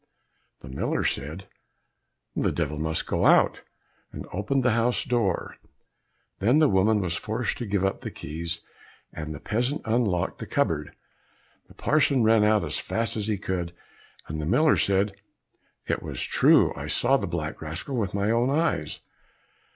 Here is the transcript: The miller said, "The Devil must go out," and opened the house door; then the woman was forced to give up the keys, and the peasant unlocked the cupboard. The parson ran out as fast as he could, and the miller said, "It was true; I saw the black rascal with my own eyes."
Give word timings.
The 0.61 0.67
miller 0.67 1.03
said, 1.03 1.45
"The 2.35 2.51
Devil 2.51 2.79
must 2.79 3.05
go 3.05 3.27
out," 3.27 3.61
and 4.11 4.25
opened 4.33 4.63
the 4.63 4.71
house 4.73 5.03
door; 5.03 5.57
then 6.39 6.57
the 6.57 6.67
woman 6.67 7.01
was 7.01 7.15
forced 7.15 7.59
to 7.59 7.67
give 7.67 7.85
up 7.85 8.01
the 8.01 8.09
keys, 8.09 8.61
and 9.13 9.31
the 9.35 9.39
peasant 9.39 9.81
unlocked 9.85 10.39
the 10.39 10.47
cupboard. 10.47 10.95
The 11.67 11.75
parson 11.75 12.23
ran 12.23 12.43
out 12.43 12.63
as 12.63 12.79
fast 12.79 13.15
as 13.15 13.27
he 13.27 13.37
could, 13.37 13.73
and 14.27 14.41
the 14.41 14.47
miller 14.47 14.75
said, 14.75 15.21
"It 15.85 16.01
was 16.01 16.23
true; 16.23 16.73
I 16.75 16.87
saw 16.87 17.15
the 17.15 17.27
black 17.27 17.61
rascal 17.61 17.95
with 17.95 18.15
my 18.15 18.31
own 18.31 18.49
eyes." 18.49 19.01